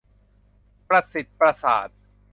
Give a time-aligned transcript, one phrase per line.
[0.87, 1.89] ประสิทธิ์ประสาท